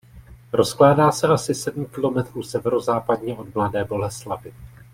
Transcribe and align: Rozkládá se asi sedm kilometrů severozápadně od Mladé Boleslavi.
Rozkládá 0.53 1.11
se 1.11 1.27
asi 1.27 1.55
sedm 1.55 1.85
kilometrů 1.85 2.43
severozápadně 2.43 3.33
od 3.35 3.55
Mladé 3.55 3.83
Boleslavi. 3.85 4.53